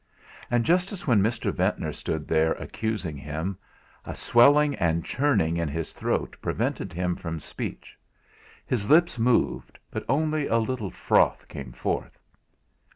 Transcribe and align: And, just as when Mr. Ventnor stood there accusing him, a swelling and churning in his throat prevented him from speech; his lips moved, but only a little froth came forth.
And, 0.49 0.65
just 0.65 0.91
as 0.91 1.05
when 1.05 1.21
Mr. 1.21 1.53
Ventnor 1.53 1.93
stood 1.93 2.27
there 2.27 2.53
accusing 2.53 3.17
him, 3.17 3.59
a 4.03 4.15
swelling 4.15 4.73
and 4.77 5.05
churning 5.05 5.57
in 5.57 5.67
his 5.67 5.93
throat 5.93 6.35
prevented 6.41 6.91
him 6.91 7.15
from 7.15 7.39
speech; 7.39 7.95
his 8.65 8.89
lips 8.89 9.19
moved, 9.19 9.77
but 9.91 10.03
only 10.09 10.47
a 10.47 10.57
little 10.57 10.89
froth 10.89 11.47
came 11.47 11.71
forth. 11.71 12.17